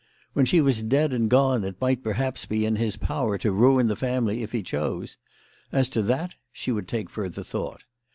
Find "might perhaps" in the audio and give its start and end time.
1.79-2.47